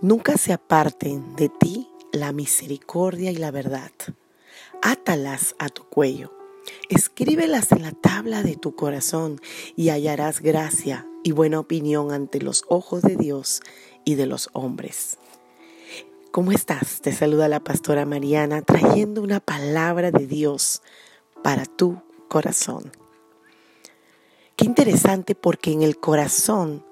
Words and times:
Nunca 0.00 0.38
se 0.38 0.54
aparten 0.54 1.36
de 1.36 1.50
ti 1.50 1.86
la 2.18 2.32
misericordia 2.32 3.30
y 3.30 3.36
la 3.36 3.50
verdad. 3.50 3.92
Átalas 4.82 5.54
a 5.58 5.68
tu 5.68 5.84
cuello. 5.84 6.32
Escríbelas 6.88 7.72
en 7.72 7.82
la 7.82 7.92
tabla 7.92 8.42
de 8.42 8.56
tu 8.56 8.74
corazón 8.74 9.40
y 9.76 9.88
hallarás 9.88 10.40
gracia 10.40 11.06
y 11.24 11.32
buena 11.32 11.60
opinión 11.60 12.12
ante 12.12 12.40
los 12.40 12.64
ojos 12.68 13.02
de 13.02 13.16
Dios 13.16 13.62
y 14.04 14.14
de 14.16 14.26
los 14.26 14.50
hombres. 14.52 15.18
¿Cómo 16.30 16.52
estás? 16.52 17.00
Te 17.00 17.12
saluda 17.12 17.48
la 17.48 17.60
pastora 17.60 18.04
Mariana 18.04 18.62
trayendo 18.62 19.22
una 19.22 19.40
palabra 19.40 20.10
de 20.10 20.26
Dios 20.26 20.82
para 21.42 21.64
tu 21.64 22.02
corazón. 22.28 22.92
Qué 24.56 24.64
interesante 24.64 25.34
porque 25.34 25.72
en 25.72 25.82
el 25.82 25.98
corazón 25.98 26.84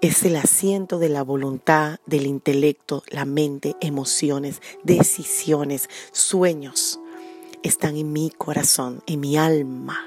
es 0.00 0.22
el 0.24 0.36
asiento 0.36 0.98
de 0.98 1.10
la 1.10 1.22
voluntad, 1.22 1.98
del 2.06 2.26
intelecto, 2.26 3.02
la 3.10 3.26
mente, 3.26 3.76
emociones, 3.80 4.62
decisiones, 4.82 5.90
sueños. 6.12 6.98
Están 7.62 7.96
en 7.96 8.12
mi 8.12 8.30
corazón, 8.30 9.02
en 9.06 9.20
mi 9.20 9.36
alma. 9.36 9.98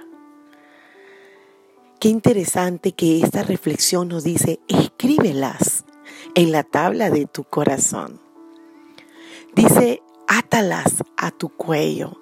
Qué 1.99 2.09
interesante 2.09 2.93
que 2.93 3.21
esta 3.21 3.43
reflexión 3.43 4.07
nos 4.07 4.23
dice, 4.23 4.59
escríbelas 4.67 5.85
en 6.33 6.51
la 6.51 6.63
tabla 6.63 7.11
de 7.11 7.27
tu 7.27 7.43
corazón. 7.43 8.19
Dice, 9.55 10.01
átalas 10.27 11.03
a 11.17 11.29
tu 11.29 11.49
cuello. 11.49 12.17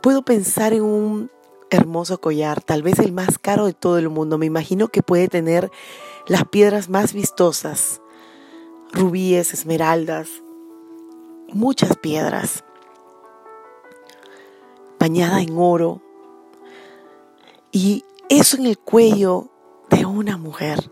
Puedo 0.00 0.22
pensar 0.22 0.72
en 0.72 0.82
un 0.82 1.30
hermoso 1.76 2.20
collar, 2.20 2.62
tal 2.62 2.82
vez 2.82 2.98
el 2.98 3.12
más 3.12 3.38
caro 3.38 3.66
de 3.66 3.72
todo 3.72 3.98
el 3.98 4.08
mundo. 4.08 4.38
Me 4.38 4.46
imagino 4.46 4.88
que 4.88 5.02
puede 5.02 5.28
tener 5.28 5.70
las 6.26 6.44
piedras 6.46 6.88
más 6.88 7.12
vistosas, 7.12 8.00
rubíes, 8.92 9.52
esmeraldas, 9.52 10.28
muchas 11.52 11.96
piedras, 11.96 12.64
bañada 14.98 15.40
en 15.40 15.56
oro, 15.56 16.00
y 17.72 18.04
eso 18.28 18.56
en 18.56 18.66
el 18.66 18.78
cuello 18.78 19.48
de 19.90 20.04
una 20.04 20.36
mujer 20.36 20.90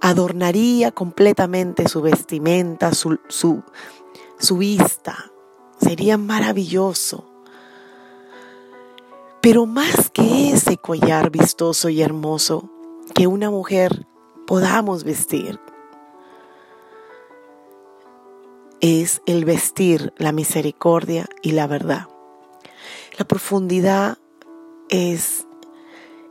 adornaría 0.00 0.90
completamente 0.90 1.88
su 1.88 2.02
vestimenta, 2.02 2.92
su, 2.92 3.20
su, 3.28 3.62
su 4.38 4.58
vista, 4.58 5.30
sería 5.80 6.18
maravilloso. 6.18 7.31
Pero 9.42 9.66
más 9.66 10.08
que 10.10 10.52
ese 10.52 10.76
collar 10.76 11.30
vistoso 11.30 11.88
y 11.88 12.00
hermoso 12.00 12.70
que 13.12 13.26
una 13.26 13.50
mujer 13.50 14.06
podamos 14.46 15.02
vestir. 15.02 15.58
Es 18.80 19.20
el 19.26 19.44
vestir 19.44 20.12
la 20.16 20.30
misericordia 20.30 21.26
y 21.42 21.52
la 21.52 21.66
verdad. 21.66 22.06
La 23.18 23.24
profundidad 23.24 24.18
es, 24.88 25.48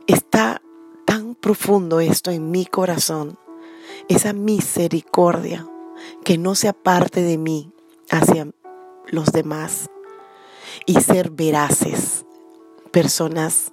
está 0.06 0.62
tan 1.04 1.34
profundo 1.34 2.00
esto 2.00 2.30
en 2.30 2.50
mi 2.50 2.64
corazón, 2.64 3.38
esa 4.08 4.32
misericordia 4.32 5.68
que 6.24 6.38
no 6.38 6.54
se 6.54 6.66
aparte 6.68 7.20
de 7.20 7.36
mí 7.36 7.72
hacia 8.10 8.48
los 9.08 9.26
demás 9.32 9.90
y 10.86 10.94
ser 11.00 11.30
veraces, 11.30 12.24
personas 12.92 13.72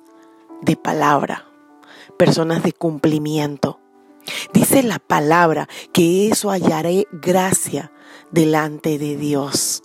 de 0.61 0.75
palabra, 0.75 1.45
personas 2.17 2.63
de 2.63 2.73
cumplimiento 2.73 3.79
Dice 4.53 4.83
la 4.83 4.99
palabra 4.99 5.67
que 5.93 6.29
eso 6.29 6.49
hallaré 6.51 7.07
gracia 7.11 7.91
delante 8.31 8.97
de 8.97 9.15
Dios 9.15 9.83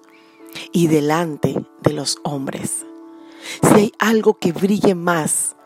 y 0.72 0.88
delante 0.88 1.64
de 1.82 1.92
los 1.92 2.18
hombres. 2.24 2.84
Si 3.62 3.74
hay 3.74 3.92
algo 3.98 4.34
que 4.34 4.52
brille 4.52 4.94
más 4.94 5.56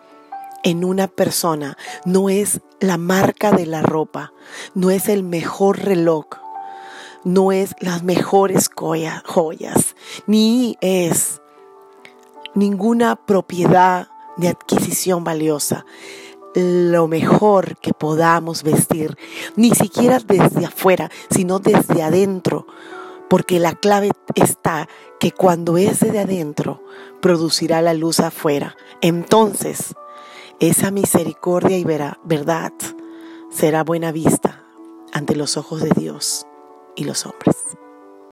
en 0.64 0.84
una 0.84 1.06
persona, 1.06 1.76
no 2.04 2.28
es 2.28 2.60
la 2.80 2.98
marca 2.98 3.52
de 3.52 3.66
la 3.66 3.82
ropa, 3.82 4.32
no 4.74 4.90
es 4.90 5.08
el 5.08 5.22
mejor 5.22 5.78
reloj, 5.84 6.26
no 7.24 7.52
es 7.52 7.74
las 7.80 8.02
mejores 8.02 8.68
joyas, 8.68 9.94
ni 10.26 10.76
es 10.80 11.40
ninguna 12.58 13.14
propiedad 13.14 14.08
de 14.36 14.48
adquisición 14.48 15.22
valiosa 15.22 15.86
lo 16.54 17.06
mejor 17.06 17.76
que 17.76 17.92
podamos 17.92 18.64
vestir, 18.64 19.16
ni 19.54 19.70
siquiera 19.74 20.18
desde 20.18 20.66
afuera, 20.66 21.08
sino 21.30 21.60
desde 21.60 22.02
adentro, 22.02 22.66
porque 23.30 23.60
la 23.60 23.74
clave 23.74 24.10
está 24.34 24.88
que 25.20 25.30
cuando 25.30 25.76
es 25.76 26.00
de 26.00 26.18
adentro, 26.18 26.82
producirá 27.20 27.80
la 27.80 27.94
luz 27.94 28.18
afuera. 28.18 28.76
Entonces, 29.02 29.94
esa 30.58 30.90
misericordia 30.90 31.78
y 31.78 31.84
verdad 31.84 32.72
será 33.50 33.84
buena 33.84 34.10
vista 34.10 34.64
ante 35.12 35.36
los 35.36 35.56
ojos 35.56 35.82
de 35.82 35.90
Dios 35.90 36.44
y 36.96 37.04
los 37.04 37.24
hombres. 37.24 37.56